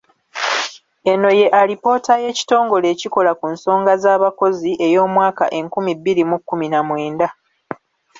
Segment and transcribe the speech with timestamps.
[1.11, 7.27] Eno ye alipoota y'ekitongole ekikola ku nsonga z'abakozi ey'omwaka enkumi bbiri mu kkumi na mwenda.